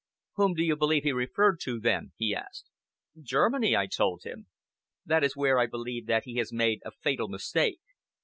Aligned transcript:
"Whom 0.33 0.55
do 0.55 0.63
you 0.63 0.75
believe 0.75 1.03
he 1.03 1.11
referred 1.11 1.59
to 1.61 1.79
then?" 1.79 2.11
he 2.15 2.33
asked. 2.33 2.71
"Germany," 3.21 3.77
I 3.77 3.85
told 3.85 4.23
him. 4.23 4.47
"That 5.05 5.23
is 5.23 5.35
where 5.35 5.59
I 5.59 5.67
believe 5.67 6.07
that 6.07 6.23
he 6.23 6.37
has 6.37 6.51
made 6.51 6.81
a 6.83 6.89
fatal 6.91 7.27
mistake. 7.27 7.81